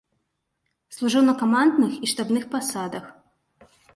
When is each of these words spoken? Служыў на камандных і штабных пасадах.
Служыў 0.95 1.23
на 1.27 1.35
камандных 1.41 1.91
і 2.07 2.11
штабных 2.15 2.43
пасадах. 2.57 3.05